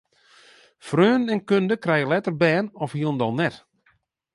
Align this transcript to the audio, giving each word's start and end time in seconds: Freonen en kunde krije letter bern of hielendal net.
Freonen 0.87 1.29
en 1.33 1.43
kunde 1.49 1.75
krije 1.83 2.09
letter 2.13 2.35
bern 2.41 2.67
of 2.83 2.89
hielendal 2.97 3.33
net. 3.41 3.55